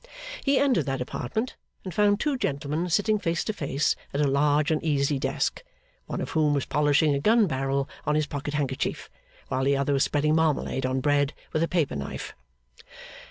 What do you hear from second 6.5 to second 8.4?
was polishing a gun barrel on his